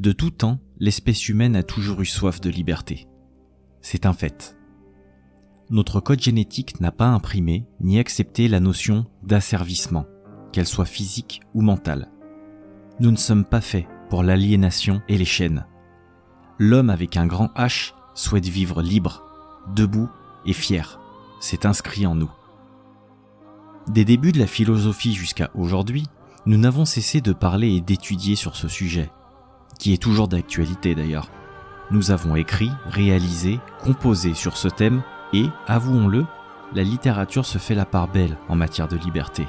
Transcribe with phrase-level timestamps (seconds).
[0.00, 3.06] De tout temps, l'espèce humaine a toujours eu soif de liberté.
[3.82, 4.56] C'est un fait.
[5.68, 10.06] Notre code génétique n'a pas imprimé ni accepté la notion d'asservissement,
[10.52, 12.10] qu'elle soit physique ou mentale.
[12.98, 15.66] Nous ne sommes pas faits pour l'aliénation et les chaînes.
[16.58, 19.22] L'homme avec un grand H souhaite vivre libre,
[19.74, 20.08] debout
[20.46, 20.98] et fier.
[21.40, 22.32] C'est inscrit en nous.
[23.86, 26.06] Des débuts de la philosophie jusqu'à aujourd'hui,
[26.46, 29.10] nous n'avons cessé de parler et d'étudier sur ce sujet,
[29.80, 31.28] qui est toujours d'actualité d'ailleurs.
[31.90, 35.02] Nous avons écrit, réalisé, composé sur ce thème
[35.32, 36.26] et, avouons-le,
[36.74, 39.46] la littérature se fait la part belle en matière de liberté.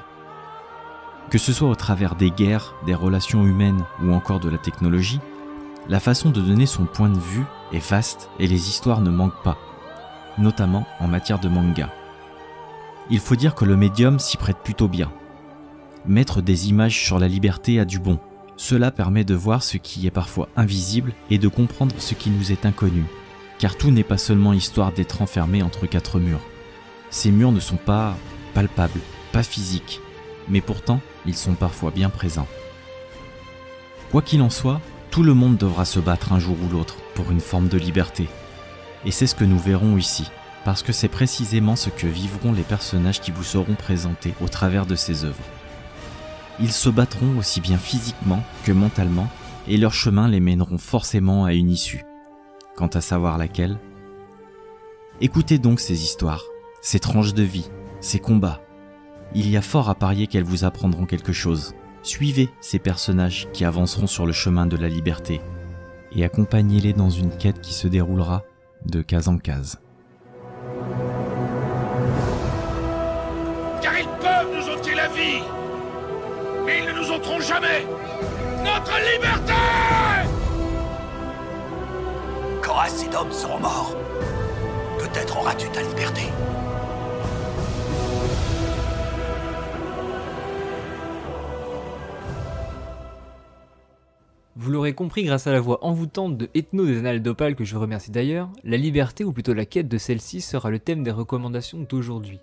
[1.30, 5.20] Que ce soit au travers des guerres, des relations humaines ou encore de la technologie,
[5.90, 9.44] la façon de donner son point de vue est vaste et les histoires ne manquent
[9.44, 9.58] pas,
[10.38, 11.90] notamment en matière de manga.
[13.10, 15.12] Il faut dire que le médium s'y prête plutôt bien.
[16.06, 18.20] Mettre des images sur la liberté a du bon.
[18.64, 22.52] Cela permet de voir ce qui est parfois invisible et de comprendre ce qui nous
[22.52, 23.06] est inconnu.
[23.58, 26.46] Car tout n'est pas seulement histoire d'être enfermé entre quatre murs.
[27.10, 28.16] Ces murs ne sont pas
[28.54, 29.00] palpables,
[29.32, 30.00] pas physiques,
[30.48, 32.48] mais pourtant ils sont parfois bien présents.
[34.12, 37.32] Quoi qu'il en soit, tout le monde devra se battre un jour ou l'autre pour
[37.32, 38.28] une forme de liberté.
[39.06, 40.30] Et c'est ce que nous verrons ici,
[40.66, 44.86] parce que c'est précisément ce que vivront les personnages qui vous seront présentés au travers
[44.86, 45.44] de ces œuvres.
[46.60, 49.28] Ils se battront aussi bien physiquement que mentalement,
[49.68, 52.04] et leurs chemins les mèneront forcément à une issue.
[52.76, 53.78] Quant à savoir laquelle,
[55.20, 56.44] écoutez donc ces histoires,
[56.82, 58.62] ces tranches de vie, ces combats.
[59.34, 61.74] Il y a fort à parier qu'elles vous apprendront quelque chose.
[62.04, 65.42] Suivez ces personnages qui avanceront sur le chemin de la liberté
[66.14, 68.44] et accompagnez-les dans une quête qui se déroulera
[68.86, 69.80] de case en case.
[77.42, 77.86] Jamais
[78.64, 79.54] notre liberté
[82.62, 83.96] Quand assez d'hommes seront morts,
[85.00, 86.22] peut-être auras-tu ta liberté.
[94.56, 97.76] Vous l'aurez compris grâce à la voix envoûtante de Ethno des Annales d'Opale que je
[97.76, 101.80] remercie d'ailleurs, la liberté ou plutôt la quête de celle-ci sera le thème des recommandations
[101.90, 102.40] d'aujourd'hui.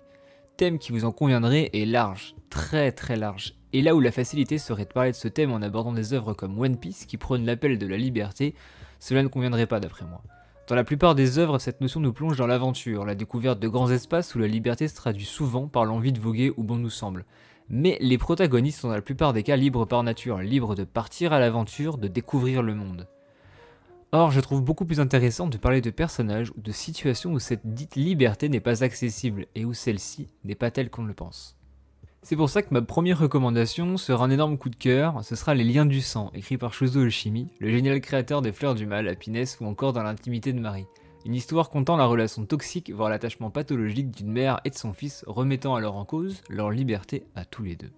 [0.57, 3.58] Thème qui vous en conviendrez est large, très très large.
[3.73, 6.33] Et là où la facilité serait de parler de ce thème en abordant des œuvres
[6.33, 8.55] comme One Piece qui prônent l'appel de la liberté,
[8.99, 10.23] cela ne conviendrait pas d'après moi.
[10.67, 13.89] Dans la plupart des œuvres, cette notion nous plonge dans l'aventure, la découverte de grands
[13.89, 17.25] espaces où la liberté se traduit souvent par l'envie de voguer où bon nous semble
[17.69, 21.33] mais les protagonistes sont dans la plupart des cas libres par nature, libres de partir
[21.33, 23.07] à l'aventure, de découvrir le monde.
[24.11, 27.73] Or, je trouve beaucoup plus intéressant de parler de personnages ou de situations où cette
[27.75, 31.58] dite liberté n'est pas accessible et où celle-ci n'est pas telle qu'on le pense.
[32.21, 35.55] C'est pour ça que ma première recommandation sera un énorme coup de cœur, ce sera
[35.55, 39.07] Les Liens du Sang, écrit par Shuzo Oshimi, le génial créateur des Fleurs du Mal,
[39.07, 40.85] Happiness ou encore dans l'intimité de Marie.
[41.25, 45.23] Une histoire comptant la relation toxique, voire l'attachement pathologique d'une mère et de son fils,
[45.27, 47.91] remettant alors en cause leur liberté à tous les deux.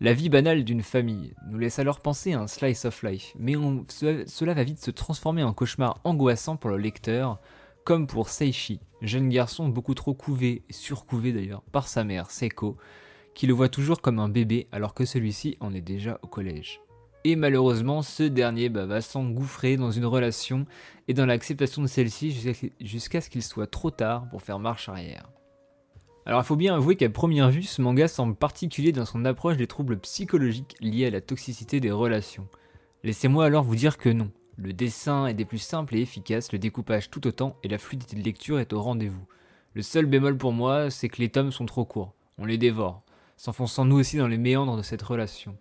[0.00, 3.54] La vie banale d'une famille nous laisse alors penser à un slice of life, mais
[3.88, 7.40] cela va vite se transformer en cauchemar angoissant pour le lecteur,
[7.84, 12.76] comme pour Seishi, jeune garçon beaucoup trop couvé, surcouvé d'ailleurs, par sa mère, Seiko,
[13.36, 16.80] qui le voit toujours comme un bébé alors que celui-ci en est déjà au collège.
[17.22, 20.64] Et malheureusement, ce dernier bah, va s'engouffrer dans une relation
[21.06, 22.34] et dans l'acceptation de celle-ci
[22.80, 25.28] jusqu'à ce qu'il soit trop tard pour faire marche arrière.
[26.24, 29.58] Alors il faut bien avouer qu'à première vue, ce manga semble particulier dans son approche
[29.58, 32.48] des troubles psychologiques liés à la toxicité des relations.
[33.04, 34.30] Laissez-moi alors vous dire que non.
[34.56, 38.16] Le dessin est des plus simples et efficaces, le découpage tout autant, et la fluidité
[38.16, 39.26] de lecture est au rendez-vous.
[39.74, 42.14] Le seul bémol pour moi, c'est que les tomes sont trop courts.
[42.38, 43.02] On les dévore,
[43.36, 45.56] s'enfonçant nous aussi dans les méandres de cette relation.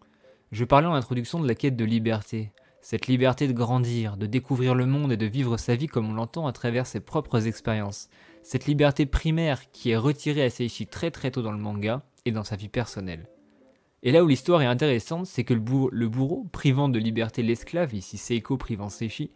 [0.51, 2.51] Je parlais en introduction de la quête de liberté.
[2.81, 6.13] Cette liberté de grandir, de découvrir le monde et de vivre sa vie comme on
[6.13, 8.09] l'entend à travers ses propres expériences.
[8.43, 12.31] Cette liberté primaire qui est retirée à Seishi très très tôt dans le manga et
[12.31, 13.27] dans sa vie personnelle.
[14.03, 18.17] Et là où l'histoire est intéressante, c'est que le, bourreau, privant de liberté l'esclave, ici
[18.17, 19.31] Seiko privant Seishi,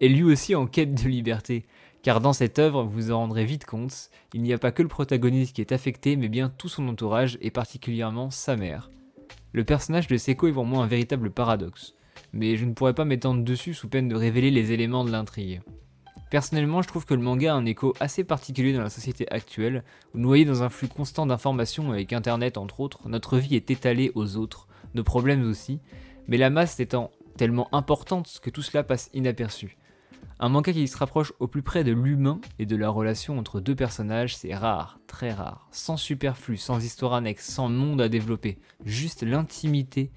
[0.00, 1.66] est lui aussi en quête de liberté.
[2.06, 4.88] Car dans cette œuvre, vous en rendrez vite compte, il n'y a pas que le
[4.88, 8.92] protagoniste qui est affecté, mais bien tout son entourage, et particulièrement sa mère.
[9.50, 11.96] Le personnage de Seiko est pour moi un véritable paradoxe,
[12.32, 15.62] mais je ne pourrais pas m'étendre dessus sous peine de révéler les éléments de l'intrigue.
[16.30, 19.82] Personnellement, je trouve que le manga a un écho assez particulier dans la société actuelle,
[20.14, 24.12] où noyé dans un flux constant d'informations avec internet entre autres, notre vie est étalée
[24.14, 25.80] aux autres, nos problèmes aussi,
[26.28, 29.76] mais la masse étant tellement importante que tout cela passe inaperçu.
[30.38, 33.58] Un manga qui se rapproche au plus près de l'humain et de la relation entre
[33.58, 35.66] deux personnages, c'est rare, très rare.
[35.70, 38.58] Sans superflu, sans histoire annexe, sans monde à développer.
[38.84, 40.12] Juste l'intimité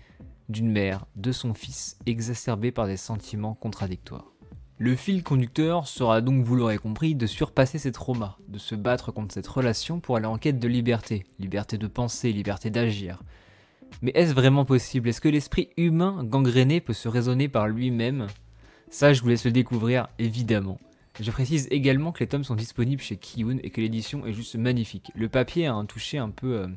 [0.50, 4.34] d'une mère, de son fils, exacerbés par des sentiments contradictoires.
[4.78, 9.14] Le fil conducteur sera donc, vous l'aurez compris, de surpasser ces traumas, de se battre
[9.14, 13.24] contre cette relation pour aller en quête de liberté, liberté de penser, liberté d'agir.
[14.02, 15.08] Mais est-ce vraiment possible?
[15.08, 18.28] Est-ce que l'esprit humain gangréné peut se raisonner par lui-même?
[18.90, 20.80] Ça, je vous laisse le découvrir, évidemment.
[21.20, 24.56] Je précise également que les tomes sont disponibles chez Kiyun et que l'édition est juste
[24.56, 25.12] magnifique.
[25.16, 26.68] Le papier a un toucher un peu, euh,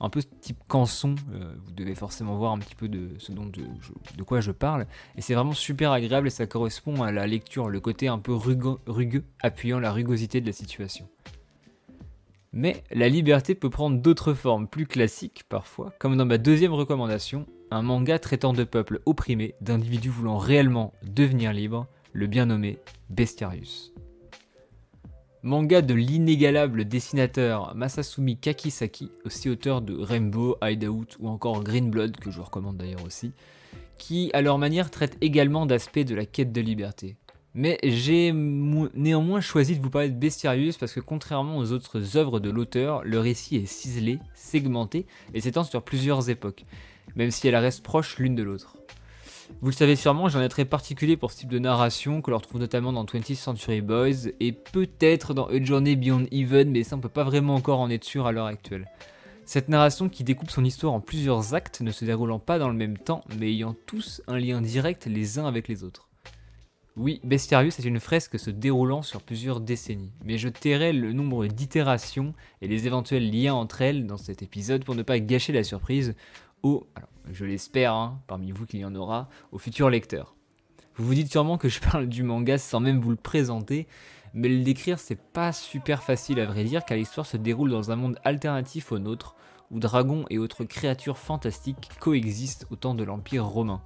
[0.00, 1.16] un peu type canson.
[1.32, 4.86] Euh, vous devez forcément voir un petit peu de ce dont de, quoi je parle.
[5.16, 8.32] Et c'est vraiment super agréable et ça correspond à la lecture, le côté un peu
[8.34, 11.08] rugueux appuyant la rugosité de la situation.
[12.52, 17.46] Mais la liberté peut prendre d'autres formes plus classiques parfois, comme dans ma deuxième recommandation,
[17.70, 22.78] un manga traitant de peuples opprimés, d'individus voulant réellement devenir libres, le bien nommé
[23.10, 23.92] Bestiarius.
[25.42, 32.16] Manga de l'inégalable dessinateur Masasumi Kakisaki, aussi auteur de Rainbow, Hideout ou encore Green Blood,
[32.16, 33.32] que je recommande d'ailleurs aussi,
[33.98, 37.16] qui à leur manière traitent également d'aspects de la quête de liberté.
[37.54, 42.40] Mais j'ai néanmoins choisi de vous parler de Bestiarius parce que contrairement aux autres œuvres
[42.40, 46.66] de l'auteur, le récit est ciselé, segmenté et s'étend sur plusieurs époques,
[47.16, 48.76] même si elles restent proches l'une de l'autre.
[49.62, 52.36] Vous le savez sûrement, j'ai un attrait particulier pour ce type de narration que l'on
[52.36, 56.96] retrouve notamment dans 20th Century Boys et peut-être dans A Journey Beyond Even, mais ça
[56.96, 58.86] on peut pas vraiment encore en être sûr à l'heure actuelle.
[59.46, 62.74] Cette narration qui découpe son histoire en plusieurs actes, ne se déroulant pas dans le
[62.74, 66.07] même temps, mais ayant tous un lien direct les uns avec les autres.
[66.98, 71.46] Oui, Bestiarius est une fresque se déroulant sur plusieurs décennies, mais je tairai le nombre
[71.46, 75.62] d'itérations et les éventuels liens entre elles dans cet épisode pour ne pas gâcher la
[75.62, 76.16] surprise
[76.64, 76.88] au,
[77.30, 80.34] je l'espère, hein, parmi vous qu'il y en aura, aux futurs lecteurs.
[80.96, 83.86] Vous vous dites sûrement que je parle du manga sans même vous le présenter,
[84.34, 87.92] mais le décrire c'est pas super facile à vrai dire car l'histoire se déroule dans
[87.92, 89.36] un monde alternatif au nôtre,
[89.70, 93.82] où dragons et autres créatures fantastiques coexistent au temps de l'Empire romain.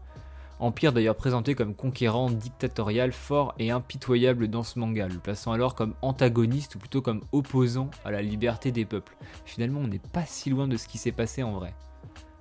[0.62, 5.74] Empire d'ailleurs présenté comme conquérant, dictatorial, fort et impitoyable dans ce manga, le plaçant alors
[5.74, 9.16] comme antagoniste ou plutôt comme opposant à la liberté des peuples.
[9.44, 11.74] Finalement on n'est pas si loin de ce qui s'est passé en vrai.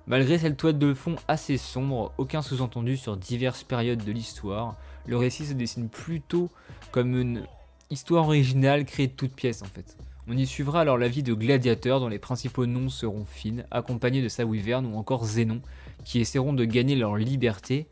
[0.06, 4.76] Malgré cette toile de fond assez sombre, aucun sous-entendu sur diverses périodes de l'histoire,
[5.08, 6.48] le récit se dessine plutôt
[6.92, 7.42] comme une
[7.90, 9.96] histoire originale créée de toutes pièces en fait.
[10.28, 14.22] On y suivra alors la vie de gladiateurs dont les principaux noms seront Finn, accompagnés
[14.22, 15.60] de sa wyvern ou encore Zénon,
[16.04, 17.86] qui essaieront de gagner leur liberté,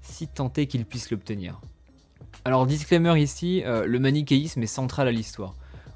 [0.00, 1.60] si tant est qu'ils puissent l'obtenir.
[2.44, 5.54] Alors disclaimer ici, euh, le manichéisme est central à l'histoire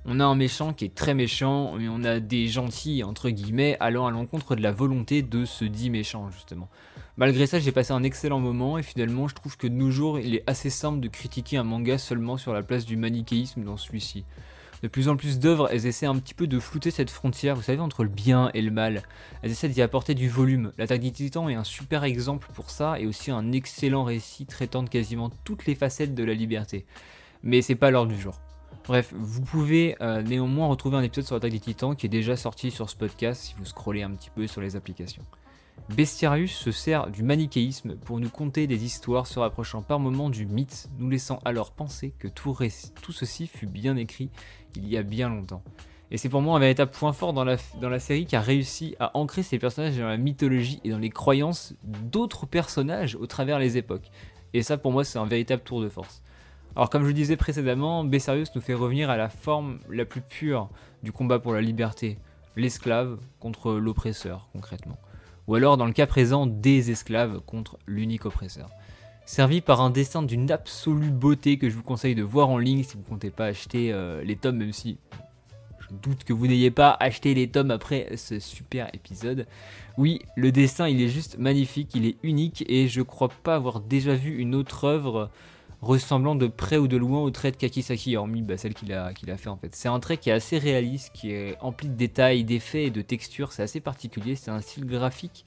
[0.08, 3.76] on a un méchant qui est très méchant, et on a des gentils, entre guillemets,
[3.80, 6.68] allant à l'encontre de la volonté de ce dit méchant, justement.
[7.16, 10.20] Malgré ça, j'ai passé un excellent moment, et finalement, je trouve que de nos jours,
[10.20, 13.76] il est assez simple de critiquer un manga seulement sur la place du manichéisme dans
[13.76, 14.24] celui-ci.
[14.82, 17.62] De plus en plus d'œuvres, elles essaient un petit peu de flouter cette frontière, vous
[17.62, 19.02] savez, entre le bien et le mal.
[19.42, 20.72] Elles essaient d'y apporter du volume.
[20.78, 24.82] L'attaque des titans est un super exemple pour ça, et aussi un excellent récit traitant
[24.82, 26.84] de quasiment toutes les facettes de la liberté.
[27.42, 28.40] Mais c'est pas l'ordre du jour.
[28.86, 32.36] Bref, vous pouvez euh, néanmoins retrouver un épisode sur l'attaque des titans qui est déjà
[32.36, 35.24] sorti sur ce podcast si vous scrollez un petit peu sur les applications.
[35.94, 40.44] Bestiarius se sert du manichéisme pour nous conter des histoires se rapprochant par moments du
[40.44, 42.56] mythe, nous laissant alors penser que tout,
[43.12, 44.30] ceci fut bien écrit
[44.74, 45.62] il y a bien longtemps.
[46.10, 49.16] Et c'est pour moi un véritable point fort dans la, série qui a réussi à
[49.16, 53.76] ancrer ces personnages dans la mythologie et dans les croyances d'autres personnages au travers les
[53.76, 54.10] époques.
[54.54, 56.22] Et ça pour moi c'est un véritable tour de force.
[56.74, 60.20] Alors comme je le disais précédemment, Bessarius nous fait revenir à la forme la plus
[60.20, 60.68] pure
[61.02, 62.18] du combat pour la liberté,
[62.56, 64.98] l'esclave contre l'oppresseur concrètement.
[65.46, 68.68] Ou alors dans le cas présent, des esclaves contre l'unique oppresseur.
[69.26, 72.84] Servi par un dessin d'une absolue beauté que je vous conseille de voir en ligne
[72.84, 74.98] si vous ne comptez pas acheter euh, les tomes, même si
[75.80, 79.46] je doute que vous n'ayez pas acheté les tomes après ce super épisode.
[79.98, 83.80] Oui, le dessin il est juste magnifique, il est unique et je crois pas avoir
[83.80, 85.30] déjà vu une autre œuvre
[85.82, 89.12] ressemblant de près ou de loin au trait de Kakisaki, hormis bah, celle qu'il a,
[89.12, 89.74] qu'il a fait en fait.
[89.74, 93.02] C'est un trait qui est assez réaliste, qui est empli de détails, d'effets et de
[93.02, 95.44] textures, c'est assez particulier, c'est un style graphique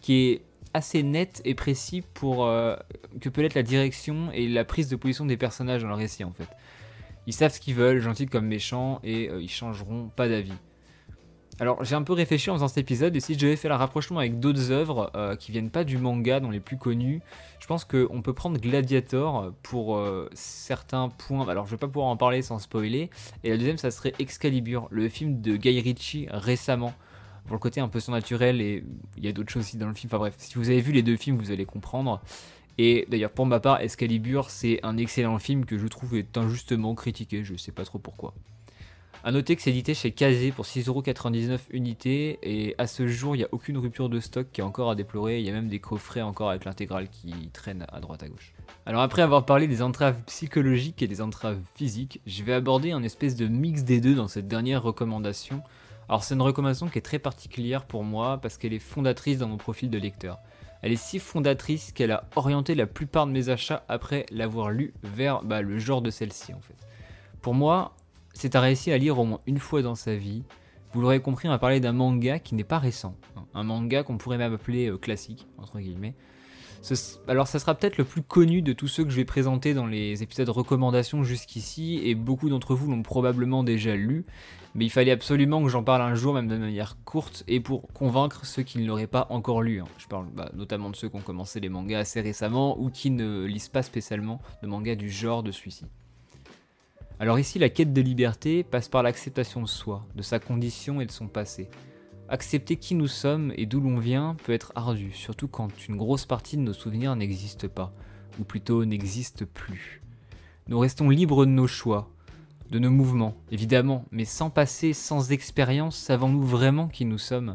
[0.00, 0.42] qui est
[0.74, 2.76] assez net et précis pour euh,
[3.20, 6.24] que peut être la direction et la prise de position des personnages dans le récit
[6.24, 6.48] en fait.
[7.26, 10.54] Ils savent ce qu'ils veulent, gentils comme méchants, et euh, ils changeront pas d'avis.
[11.60, 13.76] Alors j'ai un peu réfléchi en faisant cet épisode et si je devais faire le
[13.76, 17.20] rapprochement avec d'autres œuvres euh, qui viennent pas du manga, dont les plus connus,
[17.58, 21.48] je pense qu'on peut prendre Gladiator pour euh, certains points.
[21.48, 23.10] Alors je vais pas pouvoir en parler sans spoiler.
[23.42, 26.94] Et la deuxième ça serait Excalibur, le film de Guy Ritchie récemment.
[27.46, 28.84] Pour le côté un peu surnaturel et
[29.16, 30.10] il y a d'autres choses aussi dans le film.
[30.10, 32.20] Enfin bref, si vous avez vu les deux films vous allez comprendre.
[32.76, 36.94] Et d'ailleurs pour ma part Excalibur c'est un excellent film que je trouve est injustement
[36.94, 38.32] critiqué, je sais pas trop pourquoi.
[39.24, 43.40] A noter que c'est édité chez Kazé pour 6,99€ unité et à ce jour il
[43.40, 45.68] n'y a aucune rupture de stock qui est encore à déplorer, il y a même
[45.68, 48.54] des coffrets encore avec l'intégrale qui traînent à droite à gauche.
[48.86, 53.02] Alors après avoir parlé des entraves psychologiques et des entraves physiques, je vais aborder un
[53.02, 55.62] espèce de mix des deux dans cette dernière recommandation.
[56.08, 59.48] Alors c'est une recommandation qui est très particulière pour moi parce qu'elle est fondatrice dans
[59.48, 60.38] mon profil de lecteur.
[60.80, 64.94] Elle est si fondatrice qu'elle a orienté la plupart de mes achats après l'avoir lu
[65.02, 66.76] vers bah, le genre de celle-ci en fait.
[67.42, 67.94] Pour moi,
[68.38, 70.44] c'est à réussir à lire au moins une fois dans sa vie.
[70.92, 73.16] Vous l'aurez compris, on va parler d'un manga qui n'est pas récent.
[73.52, 76.14] Un manga qu'on pourrait même appeler euh, classique, entre guillemets.
[77.26, 79.86] alors ça sera peut-être le plus connu de tous ceux que je vais présenter dans
[79.86, 84.24] les épisodes recommandations jusqu'ici, et beaucoup d'entre vous l'ont probablement déjà lu,
[84.76, 87.88] mais il fallait absolument que j'en parle un jour, même de manière courte, et pour
[87.92, 89.80] convaincre ceux qui ne l'auraient pas encore lu.
[89.80, 89.86] Hein.
[89.98, 93.10] Je parle bah, notamment de ceux qui ont commencé les mangas assez récemment, ou qui
[93.10, 95.86] ne lisent pas spécialement de mangas du genre de celui-ci.
[97.20, 101.06] Alors ici, la quête de liberté passe par l'acceptation de soi, de sa condition et
[101.06, 101.68] de son passé.
[102.28, 106.26] Accepter qui nous sommes et d'où l'on vient peut être ardu, surtout quand une grosse
[106.26, 107.92] partie de nos souvenirs n'existe pas,
[108.38, 110.00] ou plutôt n'existe plus.
[110.68, 112.08] Nous restons libres de nos choix,
[112.70, 117.54] de nos mouvements, évidemment, mais sans passé, sans expérience, savons-nous vraiment qui nous sommes?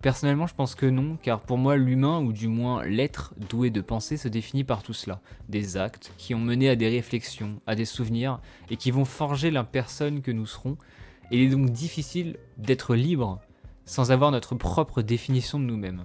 [0.00, 3.80] Personnellement, je pense que non, car pour moi, l'humain, ou du moins l'être doué de
[3.80, 5.20] pensée, se définit par tout cela.
[5.48, 8.40] Des actes qui ont mené à des réflexions, à des souvenirs,
[8.70, 10.76] et qui vont forger la personne que nous serons.
[11.32, 13.40] Il est donc difficile d'être libre
[13.86, 16.04] sans avoir notre propre définition de nous-mêmes.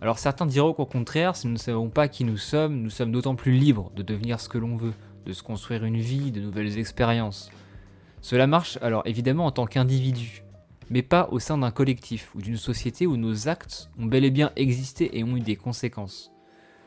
[0.00, 3.12] Alors certains diront qu'au contraire, si nous ne savons pas qui nous sommes, nous sommes
[3.12, 4.94] d'autant plus libres de devenir ce que l'on veut,
[5.26, 7.50] de se construire une vie, de nouvelles expériences.
[8.22, 10.44] Cela marche alors évidemment en tant qu'individu,
[10.90, 14.30] mais pas au sein d'un collectif ou d'une société où nos actes ont bel et
[14.30, 16.32] bien existé et ont eu des conséquences.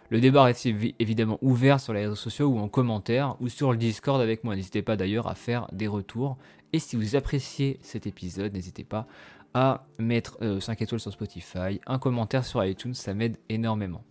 [0.10, 0.66] Le débat est
[1.00, 4.56] évidemment ouvert sur les réseaux sociaux ou en commentaire ou sur le Discord avec moi.
[4.58, 6.38] N'hésitez pas d'ailleurs à faire des retours.
[6.74, 9.08] Et si vous appréciez cet épisode, n'hésitez pas
[9.54, 14.04] à mettre 5 euh, étoiles sur Spotify, un commentaire sur iTunes, ça m'aide énormément.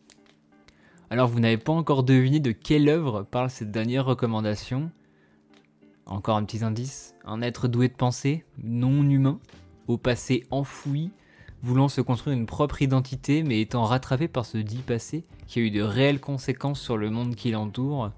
[1.08, 4.90] Alors vous n'avez pas encore deviné de quelle œuvre parle cette dernière recommandation?
[6.06, 7.14] Encore un petit indice?
[7.24, 9.40] Un être doué de pensée, non humain,
[9.90, 11.10] au passé enfoui,
[11.62, 15.62] voulant se construire une propre identité mais étant rattrapé par ce dit passé qui a
[15.62, 18.12] eu de réelles conséquences sur le monde qui l'entoure.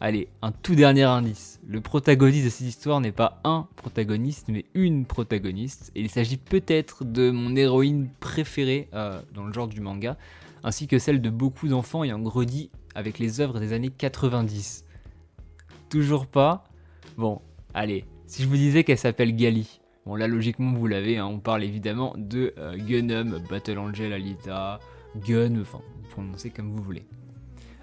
[0.00, 1.60] Allez, un tout dernier indice.
[1.66, 5.90] Le protagoniste de cette histoire n'est pas un protagoniste, mais une protagoniste.
[5.94, 10.18] Et il s'agit peut-être de mon héroïne préférée euh, dans le genre du manga,
[10.64, 14.84] ainsi que celle de beaucoup d'enfants ayant grandi avec les œuvres des années 90.
[15.88, 16.64] Toujours pas
[17.16, 17.40] Bon,
[17.72, 21.40] allez, si je vous disais qu'elle s'appelle Gali, Bon là logiquement vous l'avez, hein, on
[21.40, 24.78] parle évidemment de euh, Gunham, Battle Angel Alita,
[25.26, 27.04] Gun, enfin prononcez comme vous voulez.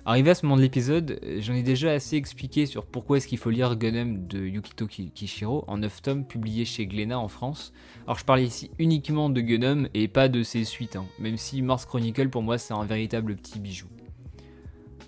[0.05, 3.37] Arrivé à ce moment de l'épisode, j'en ai déjà assez expliqué sur pourquoi est-ce qu'il
[3.37, 7.73] faut lire Gunham de Yukito Kishiro en 9 tomes publiés chez Glénat en France.
[8.05, 11.61] Alors je parle ici uniquement de Gunham et pas de ses suites, hein, même si
[11.61, 13.87] Mars Chronicle pour moi c'est un véritable petit bijou.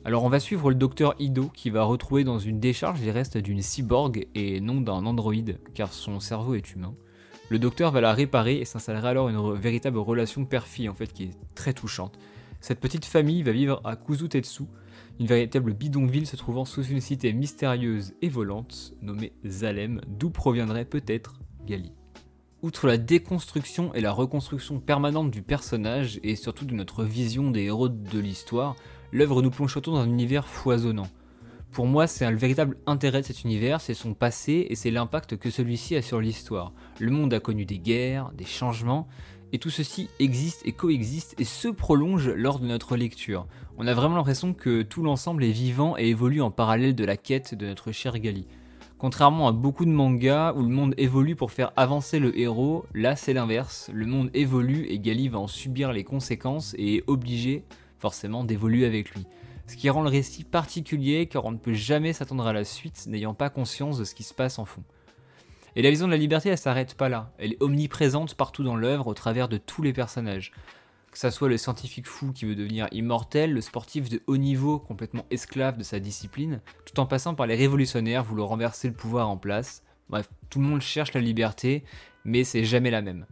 [0.04, 3.38] Alors on va suivre le docteur Ido qui va retrouver dans une décharge les restes
[3.38, 6.94] d'une cyborg et non d'un androïde car son cerveau est humain.
[7.50, 11.26] Le docteur va la réparer et s'installera alors une véritable relation père-fille en fait qui
[11.26, 12.18] est très touchante.
[12.60, 14.64] Cette petite famille va vivre à Kuzutetsu,
[15.20, 20.86] une véritable bidonville se trouvant sous une cité mystérieuse et volante nommée Zalem, d'où proviendrait
[20.86, 21.36] peut-être
[21.68, 21.92] Gali.
[22.64, 27.66] Outre la déconstruction et la reconstruction permanente du personnage et surtout de notre vision des
[27.66, 28.76] héros de l'histoire,
[29.12, 31.08] l'œuvre nous plonge surtout dans un univers foisonnant.
[31.76, 35.36] Pour moi, c'est le véritable intérêt de cet univers, c'est son passé et c'est l'impact
[35.36, 36.72] que celui-ci a sur l'histoire.
[37.02, 39.10] Le monde a connu des guerres, des changements,
[39.52, 43.46] et tout ceci existe et coexiste et se prolonge lors de notre lecture.
[43.78, 47.18] On a vraiment l'impression que tout l'ensemble est vivant et évolue en parallèle de la
[47.18, 48.48] quête de notre cher Gali.
[48.98, 53.18] Contrairement à beaucoup de mangas où le monde évolue pour faire avancer le héros, là
[53.18, 53.92] c'est l'inverse.
[53.94, 57.66] Le monde évolue et Gali va en subir les conséquences et est obligé
[58.00, 59.26] forcément d'évoluer avec lui
[59.68, 63.08] ce qui rend le récit particulier car on ne peut jamais s'attendre à la suite
[63.08, 64.84] n'ayant pas conscience de ce qui se passe en fond.
[65.76, 68.76] Et la vision de la liberté, elle s'arrête pas là, elle est omniprésente partout dans
[68.78, 70.54] l'œuvre au travers de tous les personnages.
[71.12, 74.80] Que ça soit le scientifique fou qui veut devenir immortel, le sportif de haut niveau
[74.80, 79.30] complètement esclave de sa discipline, tout en passant par les révolutionnaires voulant renverser le pouvoir
[79.30, 79.84] en place.
[80.10, 81.84] Bref, tout le monde cherche la liberté,
[82.24, 83.26] mais c'est jamais la même.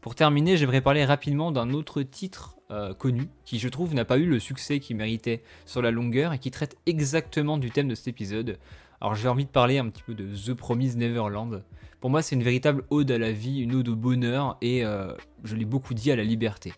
[0.00, 4.18] Pour terminer, j'aimerais parler rapidement d'un autre titre euh, connu, qui je trouve n'a pas
[4.18, 7.94] eu le succès qu'il méritait sur la longueur et qui traite exactement du thème de
[7.94, 8.58] cet épisode.
[9.00, 11.62] Alors j'ai envie de parler un petit peu de The Promised Neverland.
[12.00, 15.14] Pour moi c'est une véritable ode à la vie, une ode au bonheur et euh,
[15.44, 16.74] je l'ai beaucoup dit à la liberté.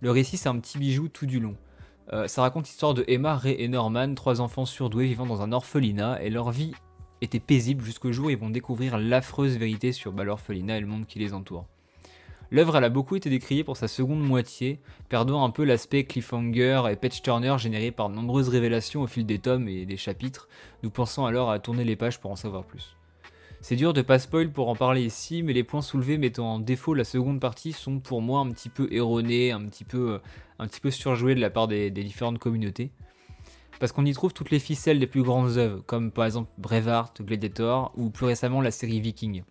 [0.00, 1.56] Le récit c'est un petit bijou tout du long.
[2.12, 5.52] Euh, ça raconte l'histoire de Emma, Ray et Norman, trois enfants surdoués vivant dans un
[5.52, 6.72] orphelinat et leur vie
[7.20, 10.88] était paisible jusqu'au jour où ils vont découvrir l'affreuse vérité sur bah, l'orphelinat et le
[10.88, 11.66] monde qui les entoure.
[12.52, 14.78] L'œuvre a beaucoup été décriée pour sa seconde moitié,
[15.08, 19.24] perdant un peu l'aspect cliffhanger et patch turner généré par de nombreuses révélations au fil
[19.24, 20.50] des tomes et des chapitres,
[20.82, 22.94] nous pensons alors à tourner les pages pour en savoir plus.
[23.62, 26.58] C'est dur de pas spoil pour en parler ici, mais les points soulevés mettant en
[26.58, 30.20] défaut la seconde partie sont pour moi un petit peu erronés, un petit peu,
[30.60, 32.90] euh, surjoués de la part des, des différentes communautés.
[33.80, 37.22] Parce qu'on y trouve toutes les ficelles des plus grandes œuvres, comme par exemple Braveheart,
[37.22, 39.42] Gladiator, ou plus récemment la série Viking.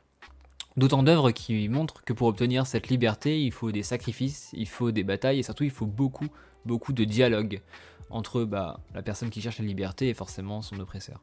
[0.77, 4.91] D'autant d'œuvres qui montrent que pour obtenir cette liberté, il faut des sacrifices, il faut
[4.91, 6.27] des batailles, et surtout il faut beaucoup,
[6.65, 7.61] beaucoup de dialogue
[8.09, 11.21] entre bah, la personne qui cherche la liberté et forcément son oppresseur.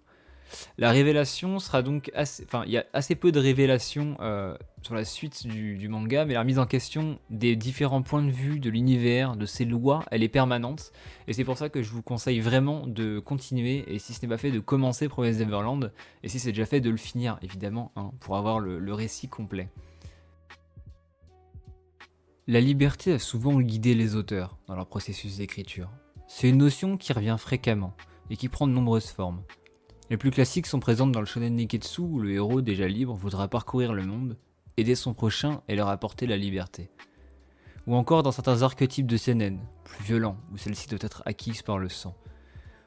[0.79, 2.45] La révélation sera donc assez.
[2.45, 6.35] Enfin, il y a assez peu de révélations euh, sur la suite du, manga, mais
[6.35, 10.23] la mise en question des différents points de vue de l'univers, de ses lois, elle
[10.23, 10.93] est permanente.
[11.27, 14.29] Et c'est pour ça que je vous conseille vraiment de continuer, et si ce n'est
[14.29, 17.93] pas fait, de commencer Promise Neverland, et si c'est déjà fait, de le finir, évidemment,
[17.97, 19.69] hein, pour avoir le récit complet.
[22.51, 25.91] La liberté a souvent guidé les auteurs dans leur processus d'écriture.
[26.27, 27.95] C'est une notion qui revient fréquemment
[28.31, 29.43] et qui prend de nombreuses formes.
[30.11, 33.47] Les plus classiques sont présentes dans le shonen Niketsu où le héros déjà libre voudra
[33.47, 34.39] parcourir le monde,
[34.79, 36.89] aider son prochain et leur apporter la liberté.
[37.87, 41.79] Ou encore dans certains archétypes de seinen, plus violents, où celle-ci doit être acquise par
[41.79, 42.15] le sang.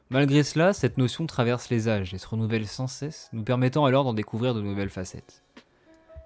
[0.10, 4.04] Malgré cela, cette notion traverse les âges et se renouvelle sans cesse, nous permettant alors
[4.04, 5.44] d'en découvrir de nouvelles facettes.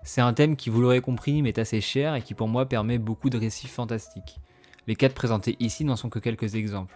[0.03, 2.99] C'est un thème qui, vous l'aurez compris, m'est assez cher et qui pour moi permet
[2.99, 4.39] beaucoup de récits fantastiques.
[4.87, 6.95] Les quatre présentés ici n'en sont que quelques exemples.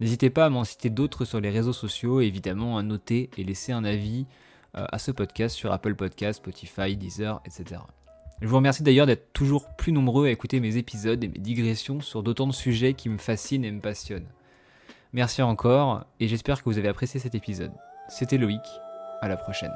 [0.00, 3.44] N'hésitez pas à m'en citer d'autres sur les réseaux sociaux et évidemment à noter et
[3.44, 4.26] laisser un avis
[4.76, 7.82] euh, à ce podcast sur Apple Podcasts, Spotify, Deezer, etc.
[8.40, 12.00] Je vous remercie d'ailleurs d'être toujours plus nombreux à écouter mes épisodes et mes digressions
[12.00, 14.28] sur d'autant de sujets qui me fascinent et me passionnent.
[15.12, 17.72] Merci encore et j'espère que vous avez apprécié cet épisode.
[18.08, 18.62] C'était Loïc,
[19.20, 19.74] à la prochaine.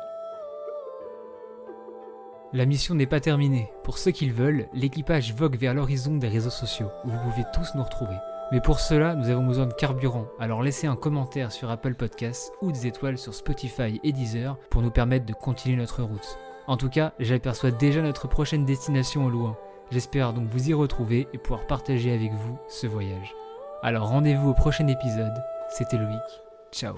[2.55, 3.69] La mission n'est pas terminée.
[3.83, 7.45] Pour ceux qui le veulent, l'équipage vogue vers l'horizon des réseaux sociaux, où vous pouvez
[7.53, 8.17] tous nous retrouver.
[8.53, 12.53] Mais pour cela, nous avons besoin de carburant, alors laissez un commentaire sur Apple Podcasts
[12.63, 16.39] ou des étoiles sur Spotify et Deezer pour nous permettre de continuer notre route.
[16.67, 19.57] En tout cas, j'aperçois déjà notre prochaine destination au loin.
[19.91, 23.35] J'espère donc vous y retrouver et pouvoir partager avec vous ce voyage.
[23.83, 25.35] Alors rendez-vous au prochain épisode.
[25.69, 26.23] C'était Loïc.
[26.73, 26.95] Ciao